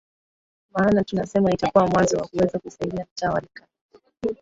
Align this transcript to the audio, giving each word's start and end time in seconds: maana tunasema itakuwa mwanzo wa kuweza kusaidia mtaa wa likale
maana 0.73 1.03
tunasema 1.03 1.51
itakuwa 1.51 1.87
mwanzo 1.87 2.17
wa 2.17 2.27
kuweza 2.27 2.59
kusaidia 2.59 3.05
mtaa 3.15 3.31
wa 3.31 3.39
likale 3.41 3.67